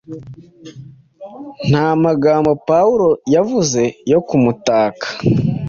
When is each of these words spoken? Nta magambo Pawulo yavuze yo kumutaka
Nta 1.69 1.87
magambo 2.03 2.51
Pawulo 2.67 3.09
yavuze 3.33 3.81
yo 4.11 4.19
kumutaka 4.27 5.05